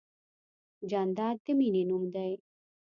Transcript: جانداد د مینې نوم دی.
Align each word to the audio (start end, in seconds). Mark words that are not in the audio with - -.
جانداد 0.89 1.37
د 1.45 1.47
مینې 1.59 1.83
نوم 1.89 2.03
دی. 2.15 2.31